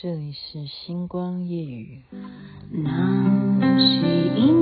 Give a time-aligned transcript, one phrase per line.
[0.00, 2.04] 这里是星光夜雨。
[2.70, 4.57] 那是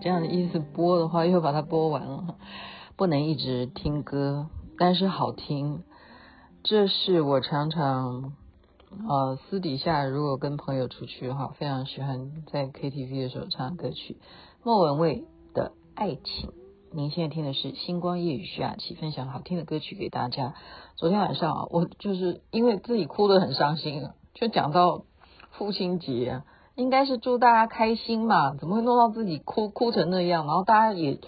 [0.00, 2.36] 这样的意思播的话又把它播完了，
[2.96, 5.82] 不能一直听歌，但是好听。
[6.64, 8.32] 这是我常常
[9.08, 14.16] 呃私底下如果跟朋友出去哈，非常喜欢在 KTV 的时候唱歌曲。
[14.62, 15.24] 莫文蔚
[15.54, 16.50] 的《爱情》，
[16.92, 20.54] 您现在听的是星光夜雨徐雅琪分享好听的歌曲给大家。
[20.96, 25.04] 昨天晚上啊，我就是因为自己哭得很伤心，就讲到
[25.52, 26.44] 父亲节啊。
[26.78, 30.46] 应该是祝大家开心嘛，怎么会弄到自己哭哭成那样？
[30.46, 31.18] 然后大家也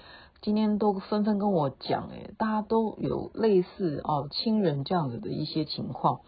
[0.41, 6.21] 今天都纷纷跟我讲，诶，大家都有类似哦亲人这样子的一些情况，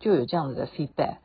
[0.00, 1.16] 就有这样子的 feedback。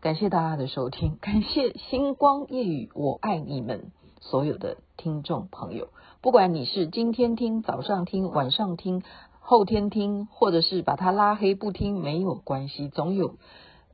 [0.00, 3.92] 感谢大家的收听， 感谢星光夜语，我爱你们
[4.22, 5.88] 所有的听众朋友，
[6.22, 9.02] 不管你是今天听、早上听、晚上听、
[9.40, 13.34] 后天听，或者是把它拉黑不听，没有关系，总有。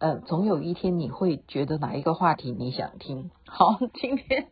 [0.02, 3.30] 呃，总有一天你会觉得哪一个话题你想听。
[3.46, 4.48] 好，今天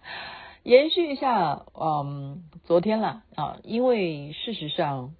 [0.64, 5.14] 延续一下，嗯，昨天啦啊，因为事实上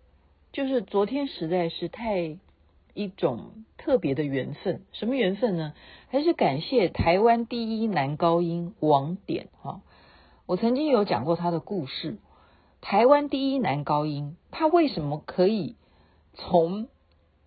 [0.52, 2.36] 就是昨天实在是太
[2.92, 4.82] 一种特别的缘分。
[4.92, 5.72] 什么缘分呢？
[6.08, 9.80] 还是感谢台湾第一男高音王典哈。
[10.44, 12.18] 我曾经有讲过他的故事，
[12.82, 15.76] 台湾第一男高音，他为什么可以
[16.34, 16.88] 从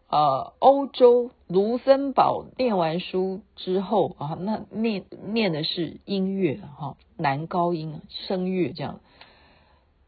[0.09, 9.01] 呃，欧洲卢森堡念完书之后啊，那念念的是音乐哈，男高音声乐这样。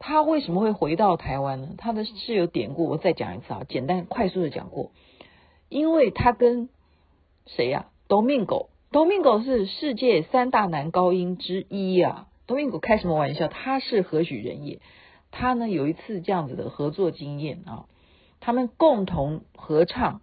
[0.00, 1.68] 他为什么会回到台湾呢？
[1.78, 4.90] 他的是有典故，我再讲一次啊，简单快速的讲过。
[5.68, 6.68] 因为他跟
[7.46, 12.26] 谁呀？Domingo，Domingo 是世界三大男高音之一啊。
[12.48, 13.46] Domingo 开什么玩笑？
[13.46, 14.80] 他是何许人也？
[15.30, 17.86] 他呢有一次这样子的合作经验啊。
[18.44, 20.20] 他们共同合唱，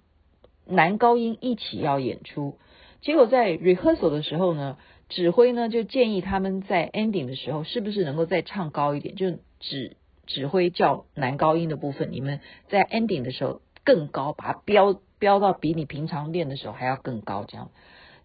[0.65, 2.57] 男高音一起要演出，
[2.99, 9.15] 结果在 rehearsal 的时候呢，指挥呢就建议他们在 ending 的时候，是不是能够再唱高一点？
[9.15, 9.95] 就指
[10.27, 17.71] 指挥叫男高音的部分，你们在 ending 的时候更高，把它飙飙到比你平常练的时候还要更高，这样。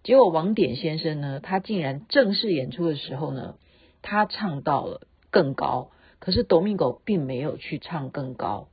[0.03, 3.55] 结果王典先生呢，他竟然正式演出的时候呢，
[4.03, 8.67] 他唱到了更高，可是 Domingo 并没有去唱更高。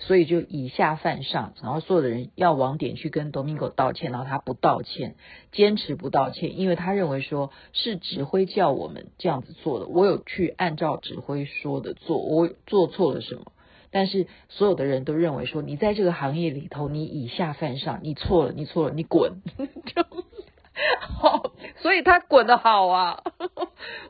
[0.00, 5.14] 所以就以下犯上，然后所有的人要网点去跟 Domingo 道歉，然后他不道歉，
[5.52, 13.52] 坚持不道歉，因为他认为说是指挥叫我们这样子做的，我有去按照指挥说的做，我做错了什么？
[13.92, 19.42] 但是所有的人都认为说你在这个行业里头，你以下犯上，你错了，你错了，你滚！
[19.84, 20.02] 就
[21.00, 23.22] 好，所以他滚得好啊，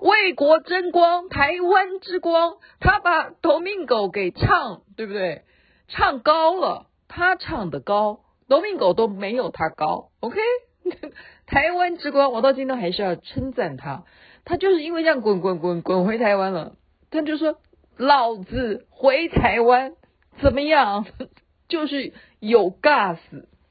[0.01, 5.43] 为国争光，台湾之光，他把 Domingo 给唱，对不对？
[5.91, 10.39] 唱高了，他唱的高农民狗都没有他高，OK？
[11.47, 14.05] 台湾之光，我到今天还是要称赞他，
[14.45, 16.77] 他就是因为这样滚滚滚滚回台湾了，
[17.11, 17.59] 他就说
[17.97, 19.95] 老子回台湾
[20.41, 21.07] 怎么样？
[21.69, 23.19] 就是有 gas，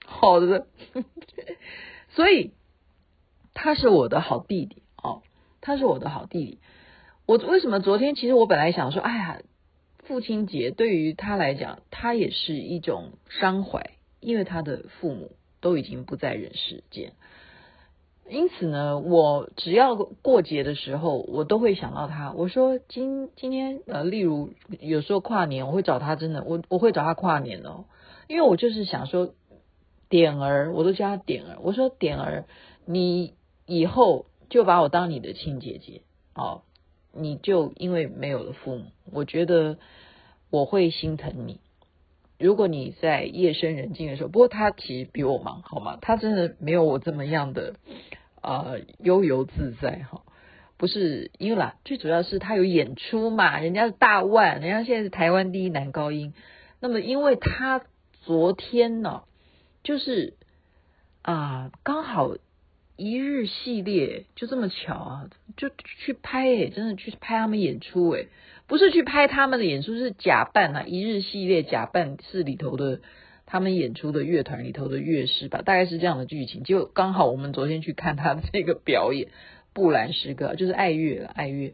[0.05, 0.67] 好的，
[2.11, 2.53] 所以
[3.53, 5.21] 他是我的好弟弟哦，
[5.61, 6.59] 他是我的好弟弟。
[7.25, 9.39] 我为什么昨天其实我本来想说，哎呀。
[10.09, 17.13] 父亲节对于他来讲，他也是一种伤怀，因为他的父母都已经不在人世间。
[18.27, 22.31] 因此呢，我只要过节的时候，我都会想到他。
[22.31, 27.85] 我说今今天呃，例如有时候跨年，我会找他，真的，我我会找他跨年哦，
[28.27, 29.35] 因为我就是想说，
[30.09, 31.59] 点儿，我都叫他点儿。
[31.61, 32.45] 我说点儿，
[32.87, 33.35] 你
[33.67, 36.01] 以后就把我当你的亲姐姐
[36.33, 36.63] 哦，
[37.19, 39.77] 你就因为没有了父母，我觉得
[40.49, 41.59] 我会心疼你。
[42.39, 45.97] 如果你在夜深人静的时候，不过他其实比我忙，好吗？
[46.01, 47.75] 他真的没有我这么样的
[48.41, 50.21] 呃悠游自在哈。
[50.77, 56.33] 不是因为啦，最主要是他有演出嘛，人家是大腕，人家现在是台湾第一男高音。
[56.79, 57.81] 那么因为他
[58.21, 59.23] 昨天呢，
[59.83, 60.35] 就是
[61.21, 62.37] 啊刚好
[62.99, 68.27] 一日系列就这么巧啊，就去拍诶，真的去拍他们演出诶。
[68.67, 70.83] 不是去拍他们的演出，是假扮啊！
[70.85, 73.01] 一日系列假扮是里头的
[73.47, 76.63] 他们演出的乐团里头的乐师吧，大概是这样的剧情。
[76.63, 79.29] 就刚好我们昨天去看他的这个表演，
[79.73, 81.73] 布兰诗歌就是爱乐了，爱乐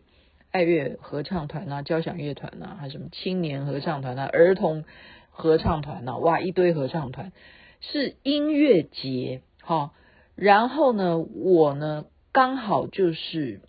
[0.51, 4.85] 爱乐合唱团啊，交响乐团啊，还什么青年合唱团啊，儿童
[5.31, 7.33] 合唱团啊，哇，一堆合唱团
[7.81, 9.91] 是音乐节哈。
[10.35, 13.61] 然后呢，我呢刚好就是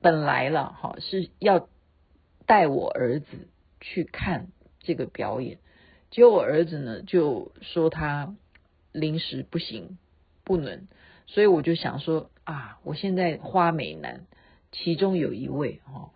[0.00, 1.68] 本来了哈，是要。
[2.44, 3.48] 带我儿子
[3.80, 4.48] 去看
[4.80, 5.58] 这个表演，
[6.10, 8.34] 结果我儿子呢就说他
[8.90, 9.96] 临时不行，
[10.44, 10.88] 不能，
[11.28, 14.26] 所以我就想说啊，我现在花美男
[14.72, 16.10] 其中有一位哈，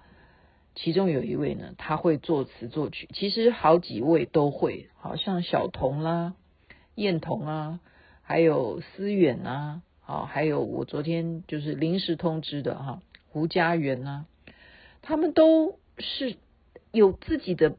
[0.74, 6.34] 其中有一位呢他会作词作曲，其实好几位都会，好像小童啦、
[6.96, 7.80] 燕童啊，
[8.26, 13.00] 还有思远啊，好，还有我昨天就是临时通知的哈，
[13.30, 14.26] 胡家园啊，
[15.00, 15.78] 他们都。
[15.98, 16.36] 是
[16.92, 17.76] 有自己的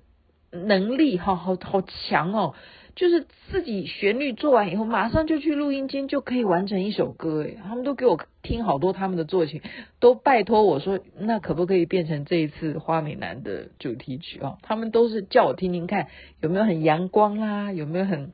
[0.49, 2.55] 能力，好好好强哦！
[2.95, 7.43] 就是自己旋律做完以后，马上就去录音间就可以完成一首歌。
[7.43, 9.61] 诶，他们都给我听好多他们的作品，
[9.99, 14.57] 都拜托我说，那可不可以变成这一次花美男的主题曲啊？
[14.63, 16.07] 他们都是叫我听听看，
[16.41, 18.31] 有没有很阳光啦，有没有很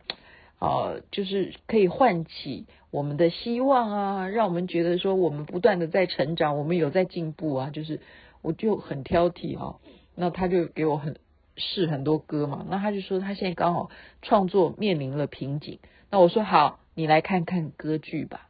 [0.64, 8.00] 呃，就是可以唤起我们的希望啊，让我们觉得说我们不断的在成长，我们有在进步啊，就是。
[8.46, 9.80] 我就很挑剔哈，
[10.16, 11.16] 那他就给我很
[11.56, 13.90] 试很多歌嘛，那他就说他现在刚好
[14.22, 15.80] 创作面临了瓶颈，
[16.12, 18.50] 那我说好，你来看看歌剧吧，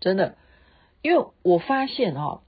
[0.00, 0.36] 真的，
[1.02, 2.40] 因为我发现哈，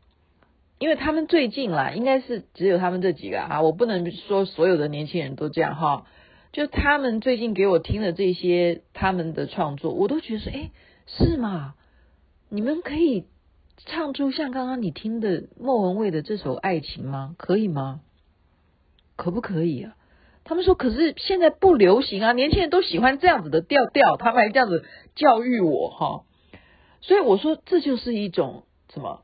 [0.79, 6.07] 因为他们最近啦，应该是只有他们这几个啊，我不能说所有的年轻人都这样哈，
[6.53, 10.71] 就他们最近给我听的这些他们的创作，我都觉得说，哎，
[11.07, 11.75] 是吗？
[12.49, 13.27] 你们可以。
[13.87, 17.35] 唱出像刚刚你听的莫文蔚的这首《爱情》吗？
[17.39, 18.03] 可以吗？
[19.17, 19.97] 可不可以啊？
[20.45, 26.25] 他们说，可是现在不流行啊，年轻人都喜欢这样子的调调，他们还这样子教育我哈。
[27.01, 29.23] 所以我说，这就是一种什么？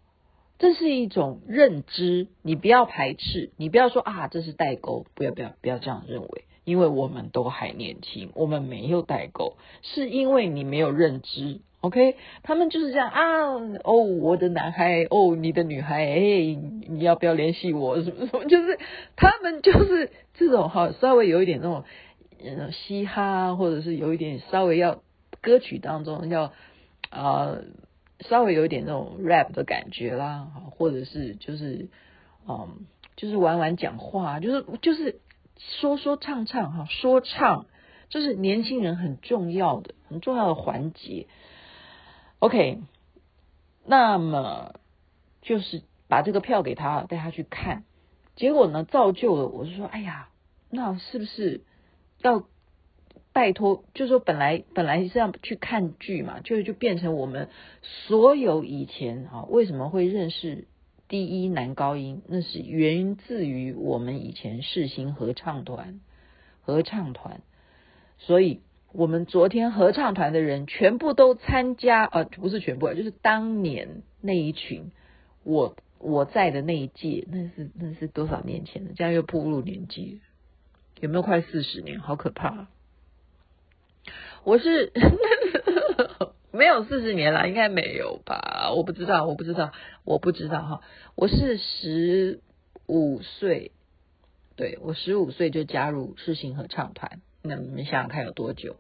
[0.58, 11.60] 这是一种认知，你不要排斥，你不要说啊，这是代沟，不要不要不要这样认为，因为我们都还年轻，我们没有代沟，是因为你没有认知。
[11.80, 13.54] OK，他们就是这样啊，
[13.84, 16.58] 哦，我的男孩，哦，你的女孩，哎，
[16.88, 18.02] 你要不要联系我？
[18.02, 18.80] 什么什么，就是
[19.14, 21.84] 他们就是这种哈，稍微有一点那种
[22.42, 25.00] 嗯嘻哈，或者是有一点稍微要
[25.40, 26.52] 歌曲当中要
[27.10, 27.58] 啊、
[28.28, 31.88] 稍微有一点那种 rap 的感觉啦，或者是就是
[32.48, 35.20] 嗯，就是玩玩讲话，就是就是
[35.58, 37.66] 说说唱唱哈，说唱，
[38.08, 41.26] 这是年轻人很重要的很重要的环节。
[42.38, 42.80] OK，
[43.84, 44.74] 那么
[45.42, 47.84] 就是把这个票给他，带他去看。
[48.36, 50.28] 结果呢，造就了我就说，哎呀，
[50.68, 51.62] 那是不是
[52.18, 52.44] 要
[53.32, 53.84] 拜托？
[53.94, 57.48] 就是说，本来本来是要去看剧嘛，就就变成我们
[57.82, 60.68] 所有以前啊，为什么会认识
[61.08, 62.22] 第一男高音？
[62.26, 66.00] 那是源自于我们以前世新合唱团，
[66.62, 67.40] 合唱团，
[68.18, 68.60] 所以。
[68.92, 74.90] 我们昨天合唱团的人全部都参加，呃，不是全部，就是当年那一群，
[75.42, 78.94] 我我在的那一届，那是那是多少年前的？
[78.94, 80.22] 这样又步入年纪，
[81.00, 82.00] 有没有快四十年？
[82.00, 82.68] 好可怕！
[84.44, 84.92] 我是
[86.56, 88.72] 没有四十年了，应该没有吧？
[88.74, 89.72] 我不知道，我不知道，
[90.04, 90.80] 我不知道哈。
[91.14, 92.40] 我是十
[92.86, 93.72] 五岁，
[94.56, 97.20] 对，我十五岁就加入世新合唱团。
[97.42, 98.76] 那你们想想看有多久？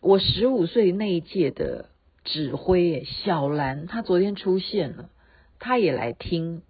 [0.00, 1.90] 我十五岁那一届的
[2.24, 5.10] 指挥小兰，她昨天出现了，
[5.58, 6.62] 她也来听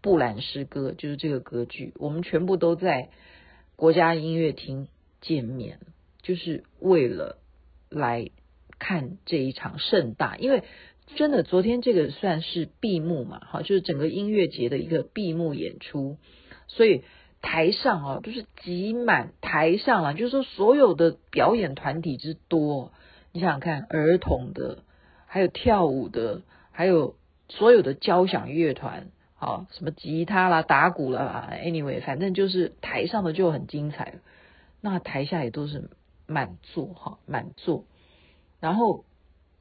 [0.00, 1.92] 布兰诗歌，就是这个歌剧。
[1.96, 3.10] 我们全部都在
[3.76, 4.88] 国家音乐厅
[5.20, 5.80] 见面，
[6.22, 7.38] 就是为了
[7.88, 8.30] 来
[8.82, 10.36] 看这一场盛大。
[10.38, 10.64] 因为
[11.14, 16.16] 真的，昨天这个算是闭幕嘛，哈，就是整个音乐节的一个闭幕演出，
[16.66, 17.04] 所以
[17.40, 22.92] 台上啊，就是挤满台上啊，就是说所有的表演团体之多，
[23.32, 24.78] 你想想看，儿童的，
[25.26, 27.16] 还有跳舞的，还有
[27.48, 29.08] 所有的交响乐团，
[29.38, 34.14] 啊，什么吉他啦、打鼓啦，anyway，反正就是台上的就很精彩，
[34.80, 35.90] 那台下也都是
[36.26, 37.84] 满座哈，满座，
[38.62, 39.04] 然后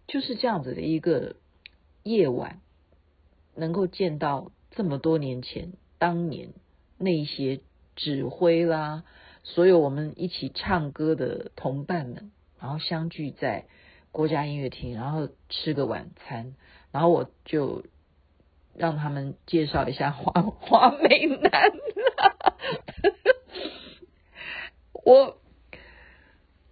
[0.08, 1.36] 就是这样子的一个。
[2.04, 2.62] 夜晚
[3.54, 6.50] 能够见到这么多年前当年
[6.98, 7.62] 那些
[7.96, 9.04] 指挥啦，
[9.44, 13.68] 所有我们一起唱歌的同伴们，然后相聚在
[14.12, 16.56] 国家音乐厅，然后吃个晚餐，
[16.92, 17.84] 然后我就
[18.74, 21.72] 让他们介绍一下花花 美男，
[25.06, 25.38] 我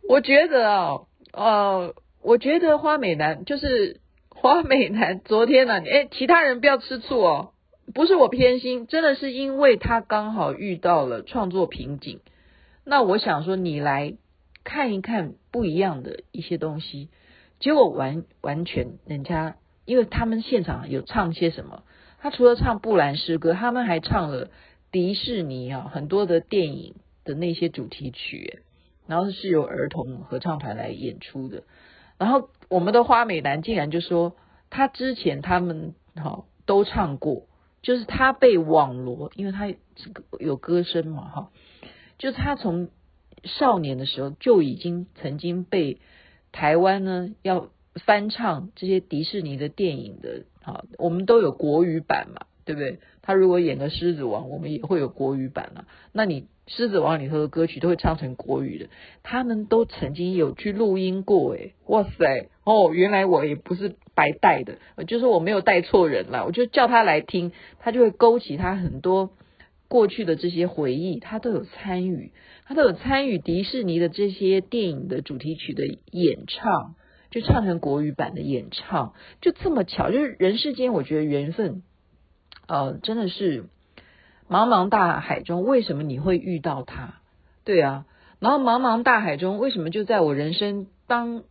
[0.07, 1.95] 我觉得啊，呃，
[2.29, 4.01] 我觉得花美男就是。
[4.41, 7.51] 花美男昨天呢、啊，哎，其他人不要吃醋哦，
[7.93, 12.21] 不是我偏心，真的是因为他刚好遇到了创作瓶颈。
[12.85, 14.13] 那我想说，你来
[14.63, 17.09] 看一看不一样的一些东西，
[17.59, 21.83] 结果完完全人家，因为他们现场有唱些什么，
[22.21, 24.51] 他除了唱布兰诗歌，他们还唱了
[24.89, 26.95] 迪士尼啊很多的电影
[27.25, 28.61] 的那些主题曲，
[29.05, 31.63] 然后是由儿童合唱团来演出的。
[32.19, 34.35] 然后我们的花美男竟然就说，
[34.69, 37.47] 他之前他们哈都唱过，
[37.81, 39.73] 就是他被网罗，因为他
[40.39, 41.51] 有歌声嘛哈，
[42.19, 42.89] 就是他从
[43.45, 45.99] 少年的时候就已经曾经被
[46.51, 52.99] 台湾呢要翻唱这些迪士尼的电影的哈，我们都有国语版嘛，对不对？
[53.21, 55.85] 他如果演个狮子王，我们也会有国语版啊。
[56.11, 56.47] 那你。
[56.71, 58.89] 狮子王里头的歌曲都会唱成国语的，
[59.23, 69.31] 他们都曾经有去录音过，诶，哇塞，哦，原来我也不是白带的，就是我没有带错人了，我就叫他来听，他就会勾起他很多
[69.87, 72.31] 过去的这些回忆，他都有参与，
[72.65, 76.93] 他都有参与迪士尼的这些电影的主题曲的演唱，
[77.31, 81.81] 就唱成国语版的演唱，就这么巧，就是人世间，我觉得缘分，
[82.67, 83.65] 呃，真的是。
[84.49, 87.21] 茫茫大海中，为什么你会遇到他？
[87.63, 88.05] 对啊，
[88.39, 91.43] 然后茫茫大海中，为什么就在我人生当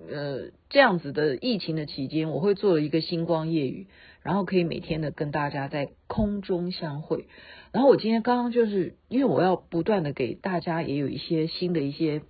[0.00, 3.86] 呃这样子的疫情的期间，我会做了一个星光夜雨，
[4.22, 7.28] 然后可以每天的跟大家在空中相会。
[7.70, 12.22] 然后我今天刚刚就是因为我要不断的给大家也有一些新的一些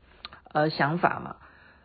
[0.53, 1.37] 呃想法嘛，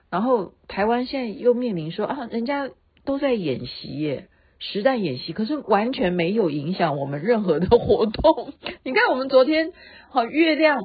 [0.09, 2.69] 然后台湾现在又面临说啊，人家
[3.05, 4.27] 都在演习耶。
[4.65, 8.53] 实弹演习，可是完全没有影响我们任何的活动。
[8.83, 9.73] 你看，我们昨天
[10.09, 10.79] 好月亮，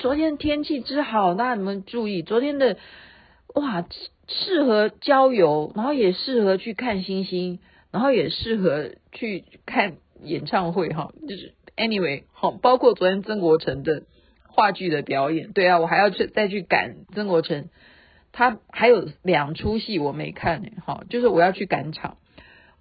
[0.00, 2.76] 昨天天气之好，那你们注意，昨天的
[3.54, 3.86] 哇，
[4.26, 7.60] 适合郊游，然后也适合去看星星，
[7.92, 11.12] 然后也适合去看演唱会哈。
[11.28, 14.02] 就是 anyway 好，包括昨天曾国城的
[14.48, 17.68] 话剧的表演，对啊，我还要去再去赶曾国城，
[18.32, 22.16] 他还有两出戏我没看呢，哈，就是我要去赶场。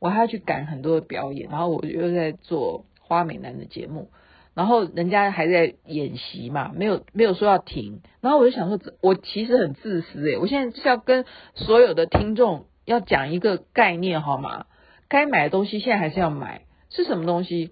[0.02, 4.10] 我还要去赶很多的表演，然后我又在做花美男的节目，
[4.56, 14.66] 然后人家还在演习嘛，没有没有说要停，然后我就想说，我其实很自私诶，我现在是要跟所有的听众要讲一个概念好吗？
[15.08, 17.70] 该买的东西现在还是要买，是什么东西？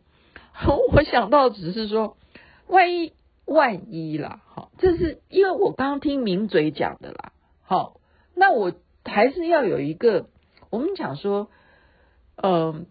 [0.93, 2.15] 我想到只是说，
[2.67, 3.13] 万一
[3.45, 7.31] 万一啦，好，这是因为我刚刚听名嘴讲的啦，
[7.63, 7.99] 好，
[8.35, 8.71] 那我
[9.03, 10.27] 还是要有一个，
[10.69, 11.49] 我们讲说。
[12.41, 12.85] 嗯，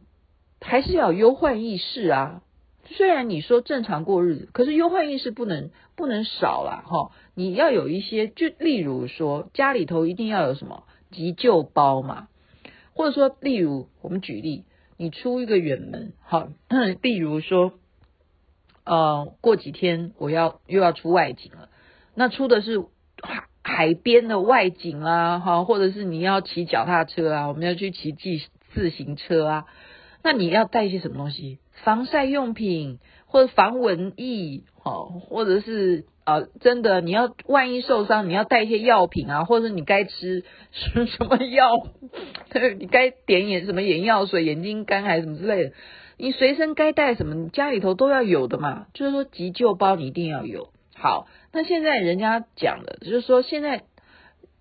[0.61, 2.43] 还是要有忧患意识啊。
[2.85, 6.85] 虽然你说正常过日子，可是忧患意识不能不能少啦。
[6.87, 7.11] 哈。
[7.35, 12.29] 你要有一些，就例如说家里头一定要有什么急救包嘛，
[12.95, 14.65] 或者说例如我们举例，
[14.97, 16.49] 你出一个远门，好，
[17.01, 17.73] 例如说，
[18.85, 21.69] 呃，过几天我要又要出外景了，
[22.15, 22.81] 那出的是
[23.23, 28.43] 海海边的外景啊，哈，或者是你要骑脚踏车啊，我们要去骑骑。
[28.73, 29.67] 自行车啊，
[30.23, 31.59] 那你要带一些什么东西？
[31.85, 41.87] 防晒用品或者防蚊液，哦，或者是呃，真的你要万一受伤，你要带一些药品啊，或者是你该吃什么药？
[42.79, 45.73] 你该点眼什么眼药水、眼睛干还是什么之类的？
[46.17, 47.35] 你随身该带什么？
[47.35, 48.87] 你家里头都要有的嘛。
[48.93, 50.71] 就是说急救包你一定要有。
[50.95, 53.85] 好，那现在人家讲的就是说现在。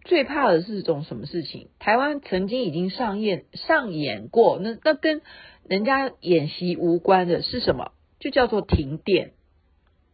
[0.07, 1.67] 最怕的是种什么事情？
[1.77, 5.21] 台湾曾经已经上演上演过，那那跟
[5.67, 7.91] 人家演习无关的是什么？
[8.19, 9.33] 就叫做停电。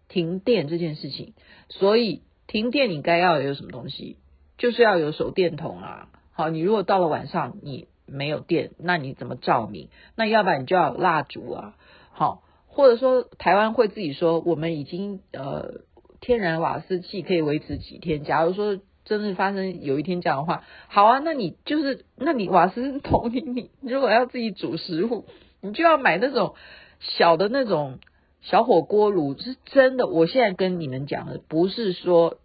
[0.10, 1.34] 停电这件事情，
[1.70, 4.18] 所以停电你该要有什么东西？
[4.58, 6.10] 就是要有手电筒啊。
[6.34, 9.90] 好，你如果到了晚上，你没有电，那你怎么照明？
[10.16, 11.76] 那要不然你就要蜡烛啊，
[12.12, 15.82] 好，或者说台湾会自己说，我们已经呃
[16.20, 18.24] 天然瓦斯气可以维持几天。
[18.24, 25.26] 假如说真的发生有一天这样的话，好啊，那你就是那你瓦斯桶你你如果要自己煮食物，
[25.62, 26.56] 你就要买那种
[27.00, 28.00] 小的那种
[28.42, 30.08] 小火锅炉，是真的。
[30.08, 32.38] 我现在跟你们讲的不是说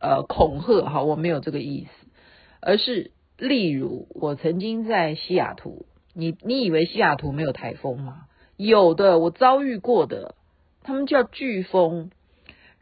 [0.00, 2.06] 呃恐吓哈，我没有这个意思，
[2.60, 3.10] 而是。
[3.36, 8.26] 例如，我曾经在西雅图，你你以为西雅图没有台风吗？
[8.56, 10.36] 有的，我遭遇过的，
[10.84, 12.10] 他们叫飓风。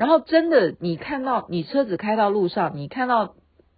[0.03, 3.37] 然后真的，你看到你车子开到路上，你看到，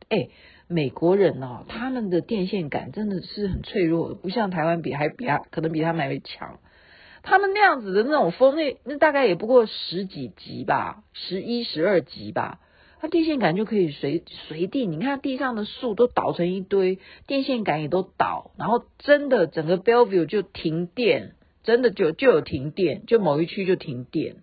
[0.09, 0.31] 哎，
[0.69, 6.61] 美国人哦，他们的电线杆真的是很脆弱，不像台湾比还比他可能比他们还强。
[7.23, 12.59] 他们那样子的那种风，那那大概也不过十几级吧，十一、十二级吧。
[13.03, 21.33] 它电线杆就可以随随地，你看地上的树都倒成一堆，电线杆也都倒，然后真的整个 Bellevue 就停电，
[21.65, 24.37] 真的就就有停电，就某一区就停电。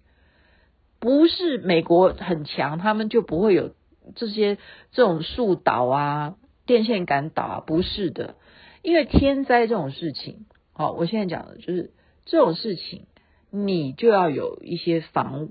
[1.02, 3.74] 不是美国很强，他们就不会有
[4.16, 4.58] 这些
[4.94, 8.36] 这种树倒啊，电线杆倒啊，不是的，
[8.82, 11.92] 因为天灾这种事情，好，我现在讲的就是
[12.24, 13.08] 这种事情，
[13.50, 15.50] 你就要有一些防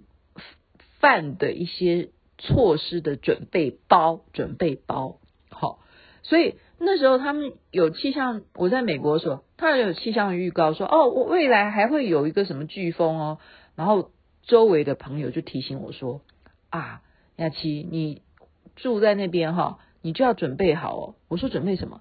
[1.00, 2.09] 范的一些。
[2.42, 5.19] 措施的准备包，准备包，
[5.50, 5.80] 好，
[6.23, 13.38] 所以那时候他们有气象，我在美国的时候，他有气象预告说，哦，未来还会有一个什么飓风哦，
[13.76, 14.11] 然后
[14.42, 16.20] 周围的朋友就提醒我说，
[16.70, 17.02] 啊，
[17.37, 18.23] 雅琪，你
[18.76, 21.14] 住在那边哈，你就要准备好哦。
[21.28, 22.00] 我说准备什么？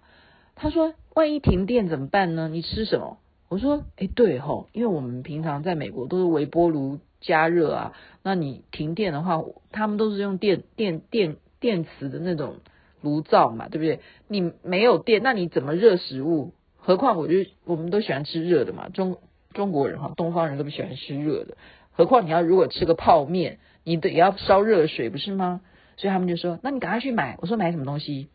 [0.56, 2.48] 他说，万一停电怎么办呢？
[2.48, 3.18] 你吃什么？
[3.50, 7.00] 我说，哎，对吼，因为我们平常在美国都是微波炉。
[7.22, 7.94] 加热啊，
[8.24, 9.44] 那你停电的话，
[9.74, 12.60] 他们都是用电电电电磁的那种
[13.02, 14.00] 炉灶嘛，对不对？
[14.30, 16.54] 你没有电，那你怎么热食物？
[16.78, 17.34] 何况我就
[17.66, 19.18] 我们都喜欢吃热的嘛，中
[19.52, 21.58] 中国人哈，东方人都不喜欢吃热的。
[22.00, 25.60] 何况你要如果吃个泡面，你得要烧热水，不是吗？
[25.98, 27.38] 所以他们就说，那你赶快去买。
[27.42, 28.30] 我说买什么东西？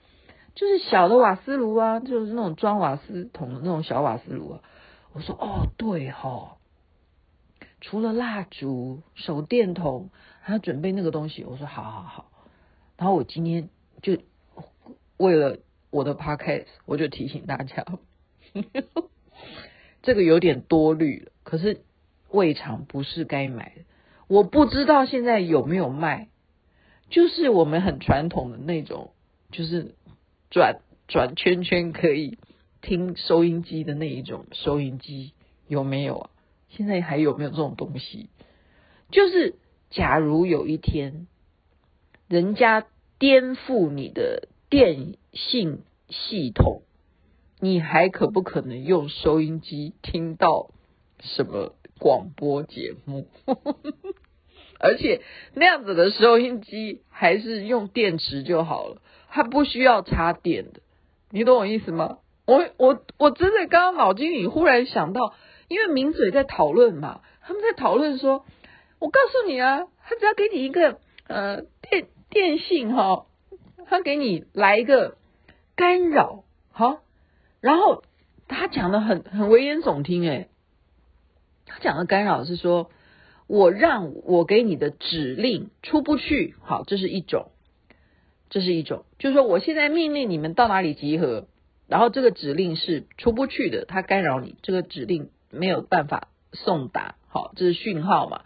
[0.54, 4.60] 就是小的瓦斯炉啊，就是那种装瓦斯桶的那种小瓦斯炉啊。
[5.14, 6.58] 我说哦，对哈。
[7.80, 10.10] 除了蜡烛、手电筒，
[10.42, 11.42] 还要准备那个东西。
[11.44, 12.26] 我说好好好，
[12.98, 13.70] 然后我今天
[14.02, 14.18] 就
[15.16, 15.56] 为了
[15.88, 17.86] 我的 podcast，我就提醒大家，
[20.02, 21.32] 这个有点多虑了。
[21.44, 21.80] 可是
[22.34, 23.82] 未尝不是该买的。
[24.26, 26.28] 我不知道现在有没有卖，
[27.08, 29.12] 就是我们很传统的那种，
[29.50, 29.94] 就是
[30.50, 32.38] 转转圈圈可以
[32.82, 35.32] 听收音机的那一种收音机，
[35.68, 36.30] 有没有啊？
[36.70, 38.28] 现在还有没有这种东西？
[39.10, 39.54] 就是
[39.90, 41.28] 假如有一天，
[42.26, 42.84] 人家
[43.18, 46.82] 颠覆你的电信系统，
[47.60, 50.70] 你还可不可能用收音机听到
[51.20, 53.26] 什么广播节目？
[54.80, 55.22] 而且
[55.54, 59.00] 那样子的收音机还是用电池就好了，
[59.30, 60.80] 它不需要插电的。
[61.30, 62.18] 你懂我意思吗？
[62.46, 65.34] 我我我真的刚刚脑筋里忽然想到。
[65.66, 68.44] 因为名嘴在讨论嘛，他们在讨论说，
[68.98, 73.26] 我告诉你啊，他只要给你一个呃电电信哈、哦，
[73.86, 75.16] 他给你来一个
[75.74, 76.98] 干扰，好，
[77.62, 78.04] 然后
[78.46, 80.48] 他讲的很很危言耸听诶，
[81.66, 82.90] 他讲的干扰是说，
[83.46, 87.50] 我让我给你的指令出不去，好，这是一种，
[88.50, 91.46] 这是一种，就是说我现在命令你们到哪里集合，
[91.88, 95.30] 然后这个指令是出不去的，它干扰你这个指令。
[95.56, 98.40] 没有办法送达，好，这是讯号嘛？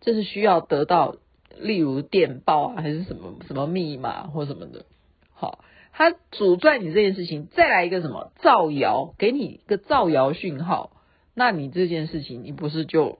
[0.00, 1.16] 这是需要得到，
[1.58, 4.86] 例如电报啊，还是什么什么密码或什么的，
[5.34, 10.95] 好，它阻断你这件事情，再来一个什么造谣，给你一个造谣讯号，
[11.38, 13.18] 那你这件事情，你不是就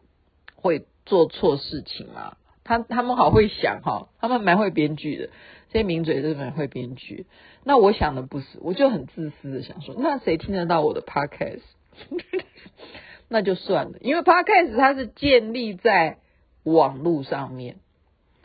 [0.54, 2.38] 会做错事情吗？
[2.64, 5.28] 他他们好会想哈，他们蛮会编剧的，
[5.70, 7.26] 这些名嘴都蛮会编剧。
[7.62, 11.60] 那我想的不是，我就很自私的想说，那谁听得到我的 podcast？
[13.28, 16.18] 那就算了，因为 Podcast 它是建立在
[16.64, 17.76] 网络上面，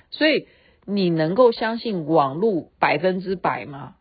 [0.10, 0.48] 所以
[0.86, 3.96] 你能够相信网络百分之百吗？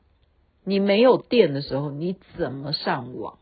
[0.65, 3.40] 你没有电的时候，你怎么上网？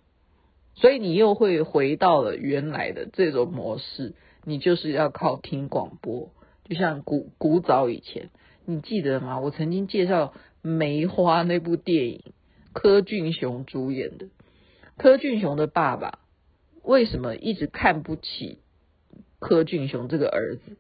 [0.81, 4.15] 所以你又会回到了原来的这种模式，
[4.45, 6.31] 你就是要靠听广播，
[6.65, 8.31] 就像古古早以前，
[8.65, 9.41] 你记得吗？
[9.41, 10.27] 我曾经介绍
[10.63, 12.23] 《梅花》那部电影，
[12.73, 14.27] 柯俊雄主演的，
[14.97, 16.21] 柯俊雄的爸爸。
[16.85, 18.61] 为什么一直看不起
[19.41, 20.77] 柯俊雄这个儿子？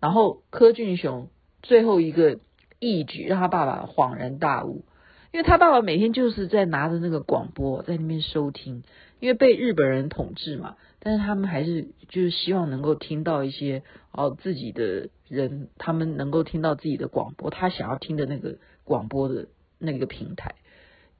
[0.00, 1.28] 然后柯俊雄
[1.62, 2.40] 最后一个
[2.78, 4.84] 义举让他爸爸恍然大悟，
[5.32, 8.82] 因为他爸爸每天就是在拿着那个广播在那边收听，
[9.20, 19.46] 因为被日本人统治嘛，但是他们还是就是希望能够听到一些哦自己的人，他们能够听到自己的广播，他想要听的那个广播的
[19.78, 20.56] 那个平台，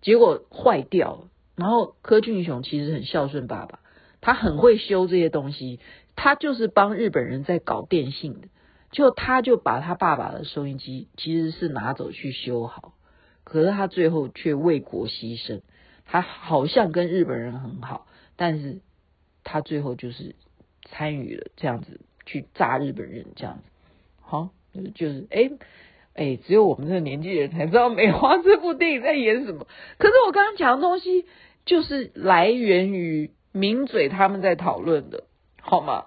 [0.01, 1.29] 结果坏掉了。
[1.57, 3.81] 然后柯俊雄其实很孝顺爸爸，
[4.23, 5.79] 他很会修这些东西，
[6.17, 8.49] 他就是帮日本人在搞电信的，
[8.91, 12.95] 就他就把他爸爸的收音机其实是拿走去修好。
[13.45, 15.61] 可是他最后却为国牺牲，
[16.11, 18.81] 他好像跟日本人很好，但是
[19.45, 20.35] 他最后就是
[20.87, 23.63] 参与了这样子去炸日本人这样子，
[24.21, 24.51] 好，
[24.97, 25.51] 就是哎
[26.15, 29.69] 哎，只有我们这个年纪人才知道梅花这部电影在演什么。
[29.99, 31.27] 可是我刚刚讲的东西
[31.65, 35.25] 就是来源于名嘴他们在讨论的，
[35.61, 36.07] 好吗？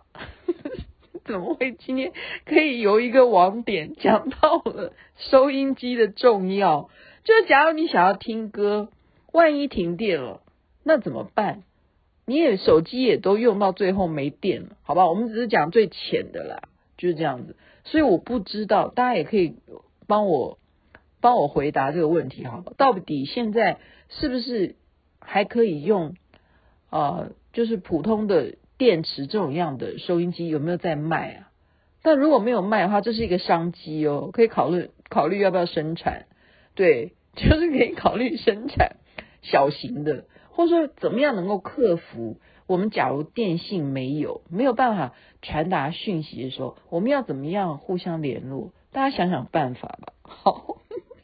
[1.24, 2.12] 怎么会今天
[2.44, 6.90] 可以由一个网点讲到了收音机的重要？
[7.24, 8.90] 就是假如你想要听歌，
[9.34, 10.42] 万一停电了，
[10.84, 11.64] 那怎么办？
[12.26, 15.08] 你也手机也都用到最后没电了，好吧？
[15.10, 17.58] 我们只是讲最浅的啦，就是这样子。
[17.84, 19.56] 所以我不知道，大家也可以
[20.08, 20.58] 帮我
[21.20, 22.72] 帮我回答这个问题，好吧？
[22.78, 24.76] 到底现在是不是
[25.20, 26.16] 还可以用
[26.90, 31.50] 呃，就是普通的电池这种样的收音机有没有在卖啊？
[32.04, 36.28] 但如果没有卖的话，这是一个商机哦，可以考虑考虑要不要生产。
[36.76, 38.98] 对，就是可以考虑生产
[39.44, 48.72] 小型的，或者说怎么样能够克服我们假如电信没有没有办法传达讯息的时候，我们要怎么样互相联络？
[48.92, 50.14] 大家想想办法吧。
[50.24, 50.78] 好，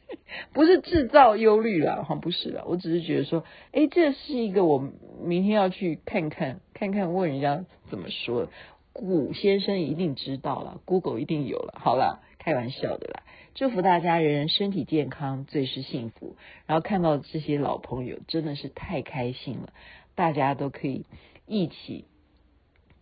[0.52, 4.90] 不是制造忧虑啦，哈，不是啦，我只是觉得说，哎，这是一个我
[5.22, 8.48] 明天要去看看看看，问人家怎么说。
[8.92, 11.78] 古先生一定知道了，Google 一定有了。
[11.80, 13.22] 好了，开玩笑的啦。
[13.54, 16.36] 祝福大家人人身体健康，最是幸福。
[16.66, 19.72] 然后看到这些老朋友，真的是太开心了。
[20.14, 21.06] 大家都可以
[21.46, 22.04] 忆起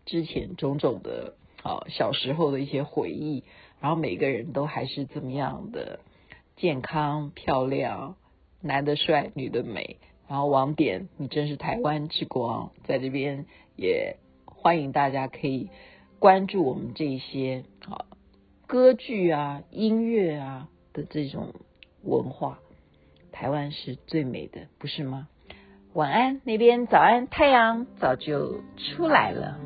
[0.04, 3.44] 之前种种的啊小时候的一些回忆，
[3.80, 6.00] 然后每个人都还是这么样的
[6.56, 8.16] 健康漂亮，
[8.60, 9.96] 男的帅，女的美。
[10.28, 13.46] 然后网点，你真是台湾之光，在这边
[13.76, 14.18] 也
[14.60, 15.70] 欢迎大家可以
[16.18, 18.06] 关注我们这一些啊。
[18.66, 21.54] 歌剧啊，音乐啊的这种
[22.02, 22.58] 文化，
[23.30, 25.28] 台湾是最美的，不是吗？
[25.94, 29.58] 晚安，那边早安，太阳早就出来了。